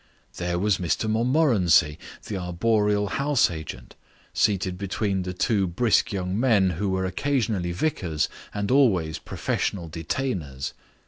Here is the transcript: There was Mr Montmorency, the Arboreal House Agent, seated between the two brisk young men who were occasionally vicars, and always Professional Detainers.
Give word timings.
There 0.37 0.57
was 0.57 0.79
Mr 0.79 1.07
Montmorency, 1.07 1.99
the 2.25 2.35
Arboreal 2.35 3.05
House 3.05 3.51
Agent, 3.51 3.95
seated 4.33 4.75
between 4.75 5.21
the 5.21 5.31
two 5.31 5.67
brisk 5.67 6.11
young 6.11 6.39
men 6.39 6.71
who 6.71 6.89
were 6.89 7.05
occasionally 7.05 7.71
vicars, 7.71 8.27
and 8.51 8.71
always 8.71 9.19
Professional 9.19 9.87
Detainers. 9.87 10.73